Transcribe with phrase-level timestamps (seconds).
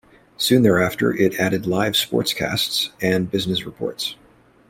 [0.35, 4.15] Soon thereafter, it added live sportscasts and business reports.